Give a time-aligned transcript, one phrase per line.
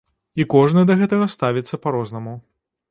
[0.43, 2.33] І кожны да гэтага ставіцца па-рознаму.